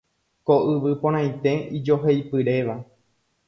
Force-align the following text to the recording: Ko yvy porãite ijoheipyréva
Ko 0.49 0.55
yvy 0.71 0.95
porãite 1.03 1.53
ijoheipyréva 1.81 2.75